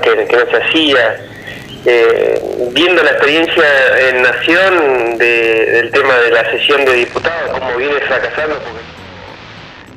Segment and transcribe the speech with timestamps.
[0.00, 1.20] que, no se hacía.
[1.86, 2.40] Eh,
[2.72, 3.64] viendo la experiencia
[4.08, 8.80] en Nación del tema de la sesión de diputados, cómo viene fracasando, porque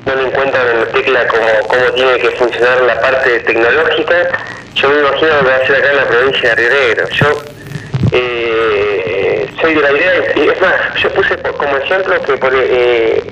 [0.04, 4.28] no le encuentran en la tecla cómo, cómo tiene que funcionar la parte tecnológica,
[4.74, 7.08] yo me imagino que va a hacer acá en la provincia de Río Negro.
[7.08, 7.42] Yo
[8.12, 13.22] eh, soy de la idea, y es más, yo puse como ejemplo que por eh,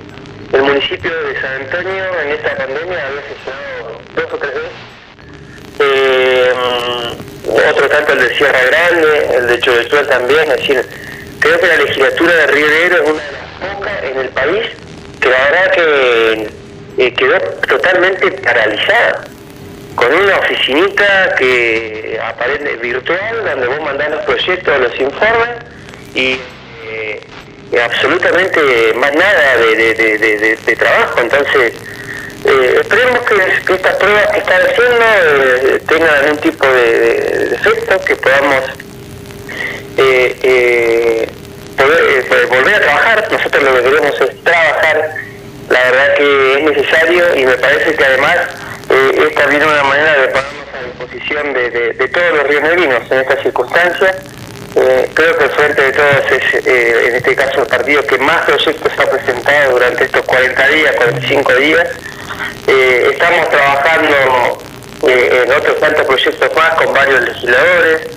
[0.53, 4.87] el municipio de San Antonio en esta pandemia había sesionado dos o tres veces.
[7.47, 10.85] Otro tanto el de Sierra Grande, el de Chovetuel también, es decir,
[11.39, 14.65] creo que la legislatura de Río Negro es una de las pocas en el país
[15.21, 16.49] que la verdad que
[16.97, 19.23] eh, quedó totalmente paralizada
[19.95, 25.49] con una oficinita que aparece virtual, donde vos mandás los proyectos, los informes
[26.13, 26.39] y
[26.85, 27.21] eh,
[27.83, 31.19] absolutamente más nada de, trabajo.
[31.21, 31.73] Entonces,
[32.45, 38.15] eh, esperemos que, estas pruebas que están haciendo eh, tengan algún tipo de, efecto, que
[38.15, 38.63] podamos
[41.75, 43.27] poder, volver a trabajar.
[43.31, 45.15] Nosotros lo que queremos es trabajar.
[45.69, 48.37] La verdad que es necesario y me parece que además
[48.89, 53.41] eh, esta viene una manera de ponernos a disposición de, todos los rionegrinos en estas
[53.41, 54.15] circunstancias.
[54.75, 58.17] Eh, creo que el Frente de Todos es, eh, en este caso, el partido que
[58.19, 61.87] más proyectos ha presentado durante estos 40 días, 45 días.
[62.67, 64.59] Estamos trabajando
[65.07, 68.07] en otros tantos proyectos más con varios legisladores,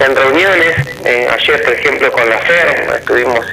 [0.00, 0.76] en reuniones.
[1.04, 3.46] ayer, por ejemplo, con la FER estuvimos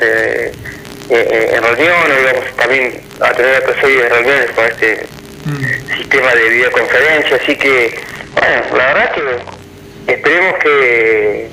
[1.10, 5.08] en reunión, hoy vamos también a tener otra serie de reuniones con este
[5.48, 5.98] Mm.
[5.98, 7.98] sistema de videoconferencia, así que,
[8.34, 11.48] bueno, la verdad que esperemos que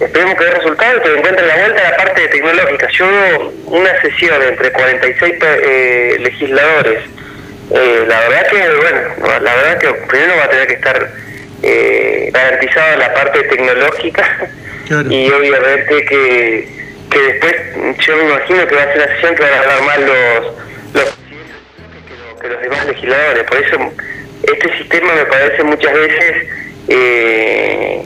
[0.00, 2.88] esperemos que dé resultado y que encuentren la vuelta a la parte tecnológica.
[2.92, 7.00] Yo una sesión entre 46 eh, legisladores.
[8.14, 11.10] La verdad que, bueno, la verdad que primero va a tener que estar
[11.62, 14.48] eh, garantizada la parte tecnológica
[15.10, 16.68] y obviamente que,
[17.10, 17.56] que después
[18.06, 20.64] yo me imagino que va a ser una sesión que van a hablar más los
[22.50, 23.44] los demás legisladores.
[23.44, 23.92] Por eso
[24.42, 26.46] este sistema me parece muchas veces
[26.88, 28.04] eh,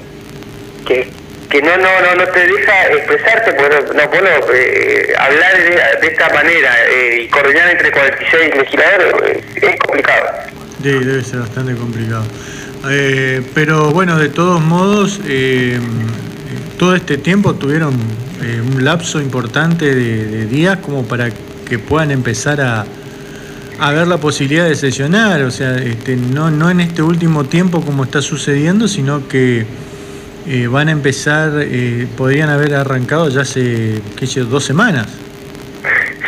[0.87, 1.11] que,
[1.51, 5.57] que no, no, no, no te deja expresarte, porque no, puedo eh, hablar
[6.01, 10.27] de, esta manera eh, y coordinar entre 46 legisladores es complicado.
[10.83, 12.25] Sí, debe ser bastante complicado.
[13.55, 15.21] pero bueno, de todos modos,
[16.79, 17.95] todo este tiempo tuvieron
[18.75, 21.31] un lapso importante de días como para
[21.69, 22.87] que puedan empezar a,
[23.79, 28.05] haber la posibilidad de sesionar, o sea, este, no, no en este último tiempo como
[28.05, 29.67] está sucediendo, sino que
[30.49, 35.07] eh, van a empezar, eh, podrían haber arrancado ya hace, qué sé dos semanas.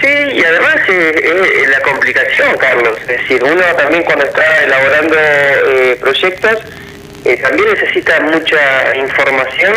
[0.00, 5.16] Sí, y además eh, la complicación, Carlos, es decir, uno también cuando está elaborando
[6.00, 6.58] proyectos,
[7.42, 9.74] también necesita mucha información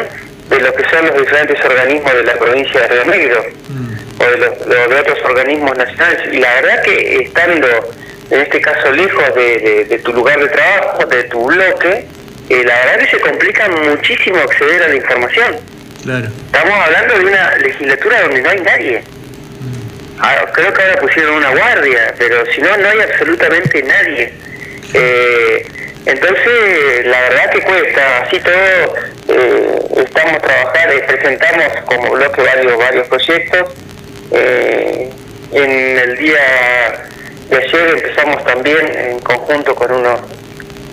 [0.50, 3.44] de lo que son los diferentes organismos de la provincia de Río Negro.
[3.70, 6.22] Mm o de, los, de otros organismos nacionales.
[6.32, 7.68] Y la verdad que estando,
[8.30, 12.06] en este caso, lejos de, tu lugar de trabajo, de tu bloque,
[12.50, 15.56] eh, la verdad que se complica muchísimo acceder a la información.
[16.04, 19.00] Estamos hablando de una legislatura donde no hay nadie.
[19.00, 20.20] Mm.
[20.20, 24.34] Ah, creo que ahora pusieron una guardia, pero si no, no hay absolutamente nadie.
[24.94, 25.66] Eh,
[26.06, 28.96] entonces, la verdad que cuesta, así todo,
[29.30, 33.74] eh, estamos trabajando, presentamos como bloque varios, varios proyectos,
[34.32, 35.10] eh,
[35.54, 37.08] en el día
[37.50, 40.20] de ayer empezamos también en conjunto con unos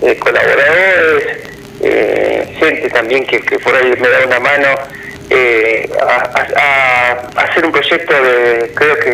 [0.03, 1.39] eh, colaboradores,
[1.83, 4.69] eh, gente también que, por ahí me da una mano,
[6.01, 9.11] a, hacer un proyecto de, creo que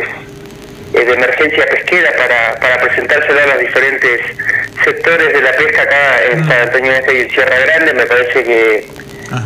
[0.93, 4.21] de emergencia pesquera para, para presentárselo a los diferentes
[4.83, 7.95] sectores de la pesca acá en San Antonio y en Sierra Grande.
[7.95, 8.89] Me parece que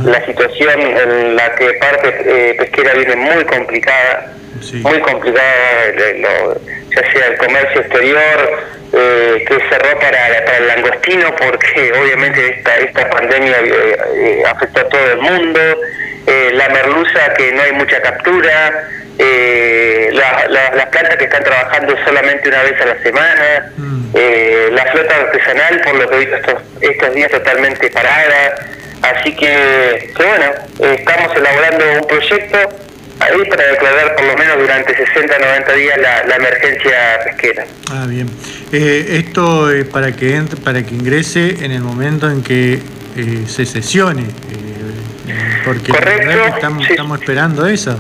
[0.05, 4.33] la situación en la que parte pesquera viene muy complicada
[4.83, 5.93] muy complicada,
[6.95, 12.77] ya sea el comercio exterior, eh, que cerró para, para el langostino, porque obviamente esta,
[12.79, 15.61] esta pandemia eh, eh, afectó a todo el mundo,
[16.53, 18.89] la merluza, que no hay mucha captura,
[20.13, 24.17] las plantas que están trabajando solamente una vez a la semana, mm.
[24.73, 28.55] la flota artesanal, por lo que he visto estos, estos días totalmente parada.
[29.03, 32.59] Así que, que bueno, estamos elaborando un proyecto
[33.21, 37.67] ahí para declarar por lo menos durante 60 90 días la, emergencia pesquera.
[37.91, 38.29] Ah, bien.
[38.73, 42.81] Eh, esto es para que para que ingrese en el momento en que
[43.17, 47.99] eh, se sesione, eh, porque correcto, estamos, estamos esperando eso.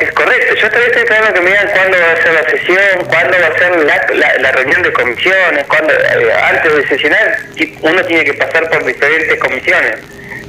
[0.00, 3.06] Es correcto, yo todavía estoy esperando que me digan cuándo va a ser la sesión,
[3.06, 7.38] cuándo va a ser la, reunión de comisiones, cuándo, eh, antes de sesionar
[7.82, 9.98] uno tiene que pasar por diferentes comisiones.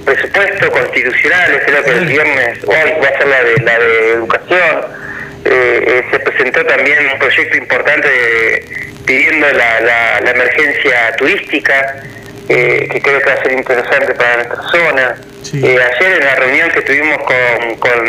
[0.06, 4.82] Presupuesto constitucional, creo que el viernes, hoy va a ser la de, la de educación.
[5.46, 8.66] Eh, eh, se presentó también un proyecto importante
[9.06, 9.82] pidiendo la,
[10.22, 12.04] la, emergencia turística,
[12.48, 15.16] que creo que va a ser interesante para nuestra zona.
[15.46, 18.00] ayer en la reunión que tuvimos con, con,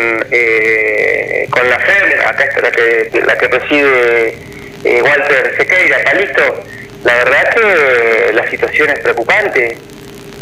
[1.50, 4.38] con la FEM, acá está la que, la que preside
[4.84, 6.64] Walter Sequeira, Palito,
[7.04, 9.76] la verdad que la situación es preocupante,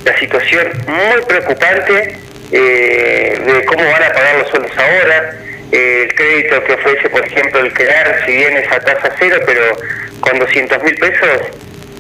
[0.08, 2.16] la situación muy preocupante
[2.50, 5.34] eh, de cómo van a pagar los sueldos ahora,
[5.70, 9.76] el crédito que ofrece, por ejemplo, el crear, si bien es a tasa cero, pero
[10.20, 11.42] con 200 mil pesos,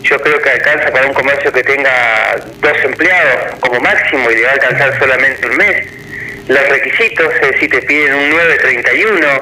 [0.02, 4.42] yo creo que alcanza para un comercio que tenga dos empleados como máximo y le
[4.44, 5.86] va a alcanzar solamente un mes.
[6.48, 9.40] Los requisitos, es decir, te piden un 931.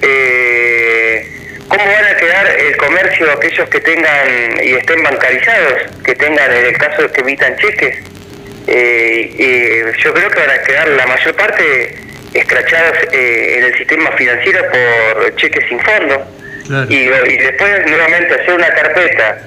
[0.00, 1.35] Eh,
[1.68, 6.66] ¿Cómo van a quedar el comercio aquellos que tengan y estén bancarizados, que tengan en
[6.66, 7.98] el caso de que emitan cheques?
[8.68, 11.94] Eh, yo creo que van a quedar la mayor parte
[12.34, 16.26] escrachados eh, en el sistema financiero por cheques sin fondo.
[16.88, 19.38] Y, después nuevamente hacer una carpeta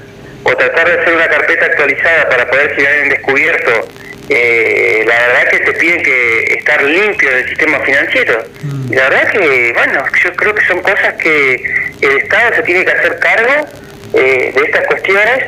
[0.43, 3.87] o tratar de hacer una carpeta actualizada para poder quedar en descubierto
[4.29, 8.43] eh, la verdad que te piden que estar limpio del sistema financiero.
[8.63, 8.93] Mm.
[8.93, 11.55] Y la verdad que, bueno, yo creo que son cosas que
[12.01, 13.67] el Estado se tiene que hacer cargo
[14.13, 15.45] eh, de estas cuestiones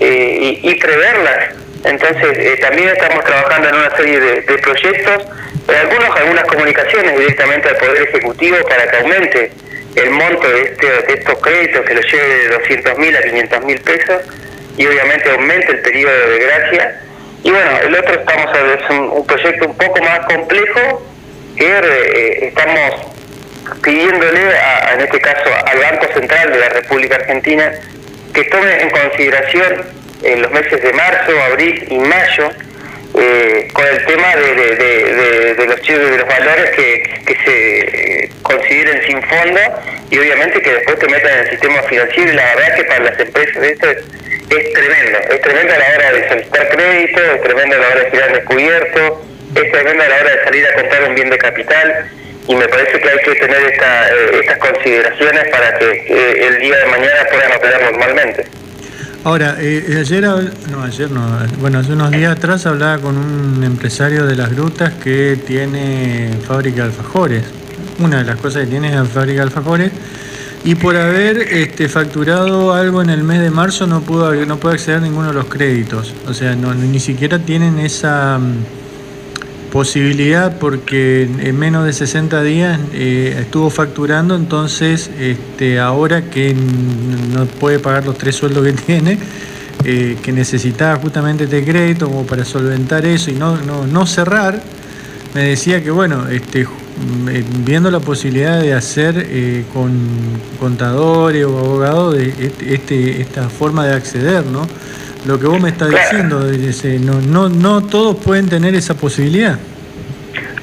[0.00, 1.54] eh, y, preverlas.
[1.84, 5.24] Entonces, eh, también estamos trabajando en una serie de, proyectos,
[5.68, 9.50] algunos, algunas comunicaciones directamente al Poder Ejecutivo para que aumente
[9.96, 13.64] el monto de, este, de estos créditos, que lo lleve de 200 mil a 500
[13.64, 14.22] mil pesos
[14.76, 17.00] y obviamente aumente el periodo de gracia.
[17.42, 21.02] Y bueno, el otro estamos es un, proyecto un poco más complejo
[21.56, 22.94] que estamos
[23.82, 24.40] pidiéndole,
[24.92, 27.72] en este caso al Banco Central de la República Argentina,
[28.34, 29.86] que tome en consideración
[30.22, 32.50] en los meses de marzo, abril y mayo
[33.18, 34.54] eh, con el tema de,
[35.56, 39.60] de, los de los valores que, se consideren sin fondo
[40.10, 42.30] y obviamente que después te metan en el sistema financiero.
[42.30, 43.98] Y la verdad que para las empresas esto es,
[44.50, 48.00] es tremendo, es tremendo a la hora de solicitar crédito, es tremendo a la hora
[48.04, 49.22] de girar descubierto,
[49.54, 52.06] es tremendo a la hora de salir a comprar un bien de capital
[52.48, 56.86] y me parece que hay que tener eh, estas consideraciones para que el día de
[56.86, 58.44] mañana puedan operar normalmente.
[59.22, 61.20] Ahora, eh, ayer, no, ayer no,
[61.58, 66.78] bueno, hace unos días atrás hablaba con un empresario de las grutas que tiene fábrica
[66.78, 67.44] de alfajores.
[67.98, 69.92] Una de las cosas que tiene es la fábrica de alfajores.
[70.62, 74.74] Y por haber este, facturado algo en el mes de marzo no pudo, no puede
[74.74, 76.12] acceder a ninguno de los créditos.
[76.28, 78.38] O sea, no, ni siquiera tienen esa
[79.70, 87.46] posibilidad porque en menos de 60 días eh, estuvo facturando, entonces este, ahora que no
[87.46, 89.18] puede pagar los tres sueldos que tiene,
[89.84, 93.56] eh, que necesitaba justamente este crédito como para solventar eso y no,
[93.86, 94.60] no, cerrar,
[95.34, 96.66] me decía que bueno, este,
[97.64, 99.26] viendo la posibilidad de hacer
[99.72, 99.92] con
[100.58, 104.66] contadores o abogados de este, este, esta forma de acceder, ¿no?
[105.26, 109.58] lo que vos me estás diciendo, no, no, no todos pueden tener esa posibilidad.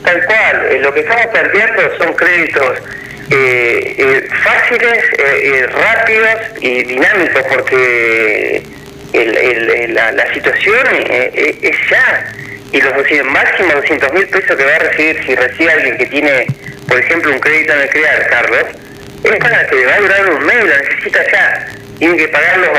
[0.03, 2.77] Tal cual, eh, lo que estamos perdiendo son créditos
[3.29, 5.03] eh, eh, fáciles,
[5.73, 8.63] rápidos y dinámicos, porque
[9.13, 10.87] la, situación
[11.33, 12.33] es ya.
[12.71, 12.93] Y los
[13.25, 16.47] máximos 200 mil pesos que va a recibir si recibe alguien que tiene,
[16.87, 18.65] por ejemplo, un crédito en el crear, Carlos,
[19.23, 21.67] es para que le va a durar un mes, lo necesita ya.
[21.97, 22.69] Tiene que pagar los,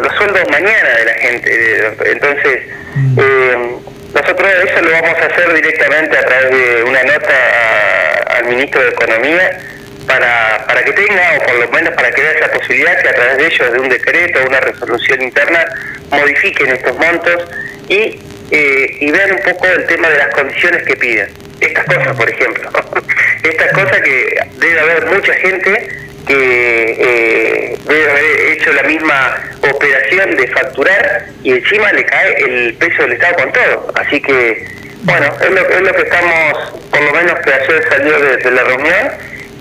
[0.00, 1.86] los sueldos mañana de la gente.
[2.04, 2.62] Entonces,
[2.94, 3.20] mm.
[3.20, 3.76] eh,
[4.14, 8.88] nosotros eso lo vamos a hacer directamente a través de una nota al ministro de
[8.88, 9.60] Economía
[10.06, 13.14] para, para que tenga, o por lo menos para que dé esa posibilidad que a
[13.14, 15.64] través de ellos, de un decreto o una resolución interna,
[16.10, 17.44] modifiquen estos montos
[17.88, 18.20] y,
[18.50, 21.30] eh, y vean un poco el tema de las condiciones que piden.
[21.60, 22.70] Estas cosas, por ejemplo.
[23.42, 25.88] Estas cosas que debe haber mucha gente
[26.26, 32.74] que eh, debe haber hecho la misma operación de facturar y encima le cae el
[32.74, 33.92] peso del Estado con todo.
[33.94, 34.66] Así que,
[35.02, 38.64] bueno, es lo, es lo que estamos, por lo menos que ayer salió de, la
[38.64, 39.08] reunión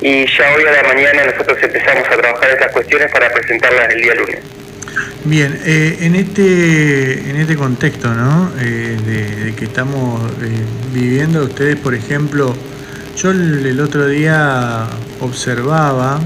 [0.02, 4.02] y ya hoy a la mañana nosotros empezamos a trabajar estas cuestiones para presentarlas el
[4.02, 4.40] día lunes.
[5.26, 8.52] Bien, eh, en este en este contexto, ¿no?
[8.60, 12.54] Eh, de, que estamos eh, viviendo, ustedes, por ejemplo,
[13.18, 14.88] yo el otro día
[15.22, 16.20] observaba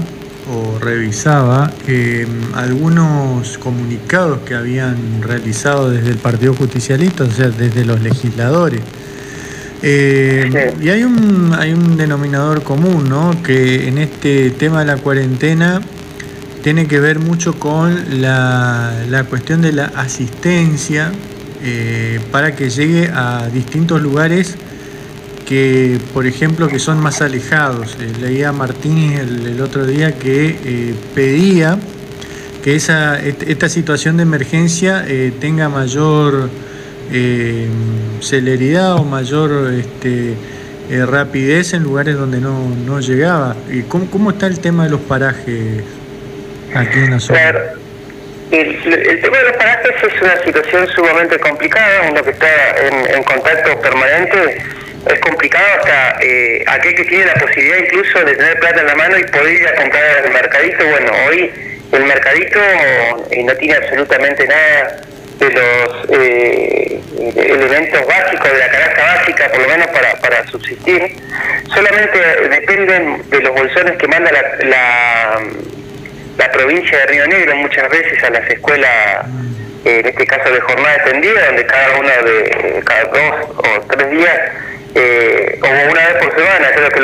[0.50, 7.84] o revisaba eh, algunos comunicados que habían realizado desde el Partido Justicialista, o sea, desde
[7.84, 8.80] los legisladores.
[9.82, 13.42] Eh, y hay un, hay un denominador común, ¿no?
[13.42, 15.80] Que en este tema de la cuarentena
[16.62, 21.12] tiene que ver mucho con la, la cuestión de la asistencia
[21.62, 24.56] eh, para que llegue a distintos lugares
[25.46, 27.96] que, por ejemplo, que son más alejados.
[28.00, 31.78] Eh, leía Martínez el, otro día que pedía
[32.62, 35.04] que esa, esta situación de emergencia
[35.40, 36.50] tenga mayor
[37.12, 37.66] eh,
[38.20, 40.34] celeridad o mayor este,
[40.90, 43.56] eh, rapidez en lugares donde no, no llegaba.
[43.72, 45.82] ¿Y cómo, cómo, está el tema de los parajes
[46.74, 47.54] aquí en la zona?
[48.50, 52.48] El, tema de los parajes es una situación sumamente complicada, uno que está
[53.14, 54.58] en, contacto permanente
[55.06, 58.94] es complicado hasta eh, aquel que tiene la posibilidad incluso de tener plata en la
[58.96, 60.84] mano y poder ir a comprar al mercadito.
[60.84, 61.50] Bueno, hoy
[61.92, 65.00] el mercadito eh, no tiene absolutamente nada
[65.38, 67.00] de los eh,
[67.36, 71.16] elementos básicos de la canasta básica, por lo menos para, para subsistir,
[71.72, 72.18] solamente
[72.50, 75.40] dependen de los bolsones que manda la, la,
[76.36, 79.26] la provincia de Río Negro muchas veces a las escuelas,
[79.84, 84.10] eh, en este caso de jornada extendida, donde cada una de cada dos o tres
[84.10, 84.40] días
[84.94, 87.00] eh, o una vez por semana, creo que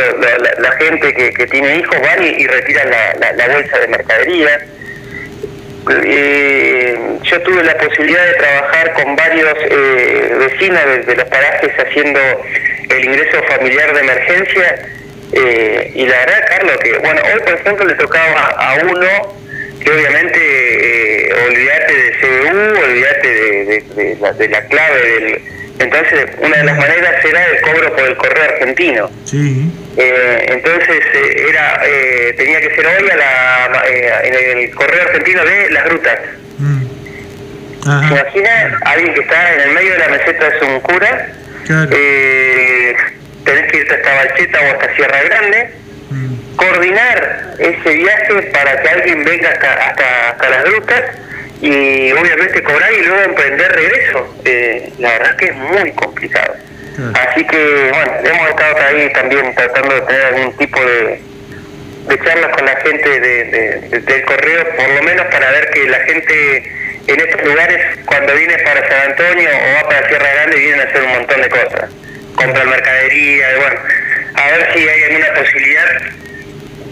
[0.58, 4.60] la, gente que, que, tiene hijos van y, retiran la, la, bolsa de mercadería.
[6.04, 12.20] Eh, yo tuve la posibilidad de trabajar con varios eh, vecinos de, los parajes haciendo
[12.90, 14.88] el ingreso familiar de emergencia
[15.32, 19.36] eh, y la verdad, Carlos, que bueno, hoy por ejemplo le tocaba a uno
[19.82, 23.28] que obviamente eh, olvídate de CBU, olvídate
[23.64, 25.42] de, la, de la clave del
[25.78, 29.10] entonces, una de las maneras era el cobro por el correo argentino.
[29.24, 29.70] Sí.
[29.96, 33.82] Eh, entonces, eh, era eh, tenía que ser hoy a la,
[34.24, 36.18] en el correo argentino de las rutas.
[36.58, 36.82] Mm.
[37.82, 41.28] ¿Se imagina alguien que está en el medio de la meseta de Suncura?
[41.66, 41.90] Claro.
[43.46, 45.70] Tenés que irte hasta Balcheta o hasta Sierra Grande.
[46.10, 46.56] Mm.
[46.56, 51.02] Coordinar ese viaje para que alguien venga hasta, hasta, hasta las rutas
[51.60, 54.36] y obviamente cobrar y luego emprender regreso.
[54.44, 56.54] Eh, la verdad es que es muy complicado.
[57.14, 61.20] Así que, bueno, hemos estado ahí también tratando de tener algún tipo de,
[62.08, 65.98] de charlas con la gente de, del correo, por lo menos para ver que la
[66.00, 66.72] gente
[67.06, 70.84] en estos lugares, cuando viene para San Antonio o va para Sierra Grande, vienen a
[70.84, 71.90] hacer un montón de cosas.
[72.36, 73.80] Comprar mercadería, y bueno,
[74.34, 76.02] a ver si hay alguna posibilidad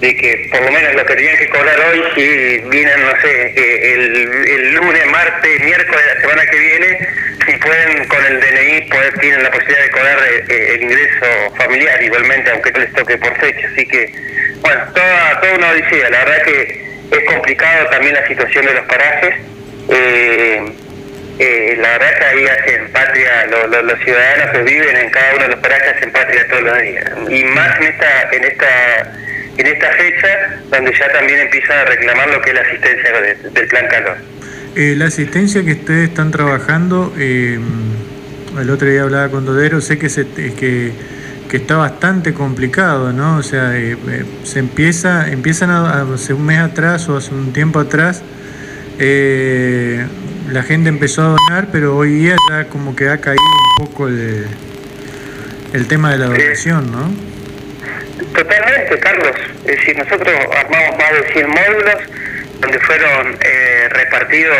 [0.00, 3.94] de que por lo menos lo que tenían que cobrar hoy, si vienen, no sé,
[3.94, 7.08] el, lunes, martes, miércoles la semana que viene,
[7.46, 11.54] si pueden con el DNI, poder, tienen la posibilidad de cobrar eh, eh, el, ingreso
[11.56, 13.68] familiar igualmente, aunque no les toque por fecha.
[13.72, 14.12] Así que,
[14.60, 16.10] bueno, toda, toda una odisea.
[16.10, 19.34] La verdad que es complicado también la situación de los parajes.
[19.90, 20.62] Eh,
[21.38, 25.60] la verdad que ahí hacen patria, los ciudadanos que viven en cada uno de los
[25.60, 27.04] parajes hacen patria todos los días.
[27.28, 29.12] Y más en esta, en esta
[29.56, 33.10] en esta fecha donde ya también empiezan a reclamar lo que es la asistencia
[33.52, 34.16] del plan calor.
[34.74, 37.58] Eh, la asistencia que ustedes están trabajando, eh,
[38.60, 40.92] el otro día hablaba con Dodero, sé que, se, que,
[41.48, 43.36] que está bastante complicado, ¿no?
[43.36, 43.96] O sea, eh,
[44.42, 48.22] se empieza, empiezan hace un mes atrás o hace un tiempo atrás,
[50.54, 53.42] la gente empezó a donar, pero hoy día ya como que ha caído
[53.80, 54.46] un poco el,
[55.72, 57.10] el tema de la donación, ¿no?
[58.32, 59.32] Totalmente, Carlos.
[59.64, 61.96] Es decir, nosotros armamos más de 100 módulos
[62.60, 64.56] donde fueron eh, repartidos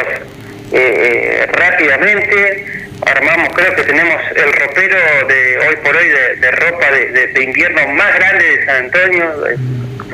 [0.73, 2.67] eh, eh, rápidamente.
[3.07, 4.99] Armamos, creo que tenemos el ropero
[5.29, 9.57] de hoy por hoy de, ropa de, invierno más grande de San Antonio, de,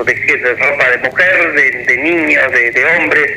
[0.04, 1.52] de ropa de mujer,
[1.86, 3.30] de, niños, de, hombres.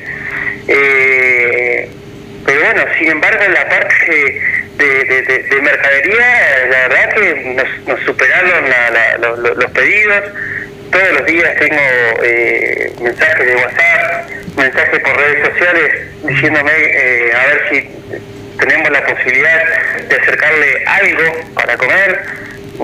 [2.46, 4.42] Pero bueno, sin embargo, la parte
[4.78, 8.66] de, mercadería, la verdad que nos, superaron
[9.56, 10.24] los, pedidos.
[10.92, 11.82] Todos los días tengo
[12.24, 15.92] eh, mensajes de WhatsApp, mensajes por redes sociales
[16.24, 17.90] diciéndome eh, a ver si
[18.60, 19.64] tenemos la posibilidad
[20.08, 22.20] de acercarle algo para comer.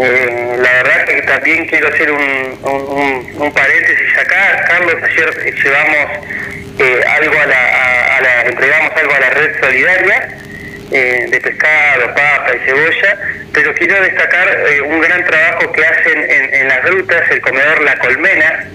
[0.01, 2.59] Eh, la verdad que también quiero hacer un,
[3.37, 4.65] un, paréntesis acá.
[4.67, 6.27] Carlos, ayer llevamos
[6.83, 10.37] algo a la, a la, entregamos algo a la red solidaria
[10.91, 13.17] eh, de pescado, papa y cebolla,
[13.53, 17.95] pero quiero destacar eh, un gran trabajo que hacen en, las rutas, el comedor La
[17.99, 18.65] Colmena,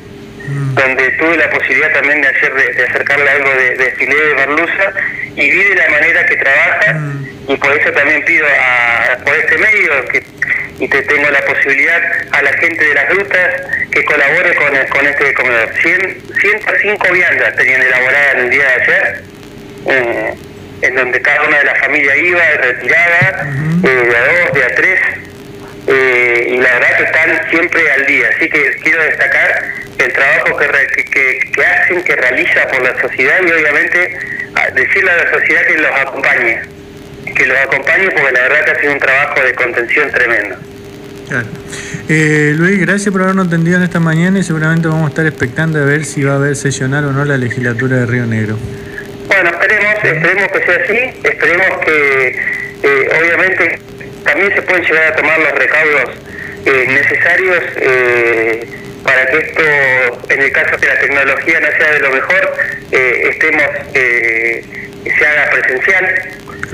[0.46, 0.74] mm.
[0.74, 4.92] donde tuve la posibilidad también de hacer de, acercarle algo de, de, filé de merluza
[5.34, 7.26] y vi de la manera que trabaja mm.
[7.48, 10.22] y por eso también pido a, por este medio que
[10.78, 12.02] y te tengo la posibilidad
[12.32, 15.72] a la gente de las rutas que colabore con, con este comedor.
[15.82, 19.22] 100, 105 viandas tenían elaboradas el día de ayer.
[19.86, 20.34] Eh,
[20.82, 23.48] en donde cada una de las familias iba retirada,
[23.84, 25.00] eh, de a dos, de a tres,
[25.86, 28.28] eh, y la verdad que están siempre al día.
[28.34, 29.64] Así que quiero destacar
[29.98, 34.18] el trabajo que, que, que, hacen, que realiza por la sociedad y obviamente
[34.74, 36.60] decirle a la sociedad que los acompañe,
[37.64, 40.56] acompañe porque la verdad que ha sido un trabajo de contención tremendo.
[41.28, 41.46] Claro.
[42.08, 45.78] Eh, Luis, gracias por habernos atendido en esta mañana y seguramente vamos a estar expectando
[45.80, 48.58] a ver si va a haber sesionar o no la legislatura de Río Negro.
[49.26, 52.38] Bueno, esperemos, esperemos que sea así, esperemos que
[52.82, 53.78] eh, obviamente
[54.22, 56.10] también se pueden llegar a tomar los recaudos
[56.66, 58.68] eh, necesarios eh,
[59.02, 59.62] para que esto,
[60.28, 62.54] en el caso que la tecnología no sea de lo mejor,
[62.90, 66.06] estemos, se haga presencial.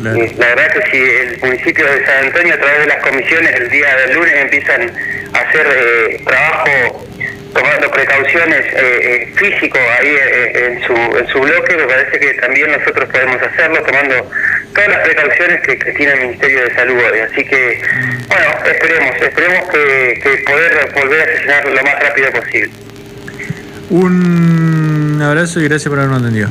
[0.03, 3.69] La verdad que si el municipio de San Antonio a través de las comisiones el
[3.69, 4.93] día del lunes empiezan
[5.33, 7.07] a hacer trabajo
[7.53, 12.35] tomando precauciones eh, eh, físico ahí eh, en, su, en su bloque, me parece que
[12.35, 14.31] también nosotros podemos hacerlo tomando
[14.75, 17.19] todas las precauciones que, tiene el Ministerio de Salud hoy.
[17.21, 17.83] Así que,
[18.29, 22.71] bueno, esperemos, esperemos que, que poder volver a sesionar lo más rápido posible.
[23.91, 26.49] Un abrazo y gracias por habernos atendido.